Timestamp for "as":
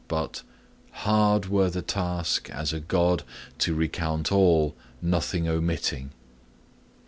2.49-2.73